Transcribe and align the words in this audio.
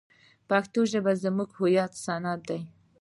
پښتو 0.49 0.79
زموږ 1.23 1.49
د 1.53 1.55
هویت 1.57 1.91
سند 2.05 2.41
دی. 2.49 2.61